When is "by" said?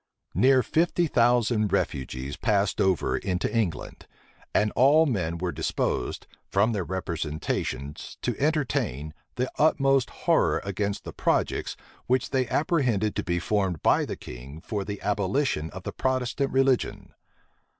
13.83-14.03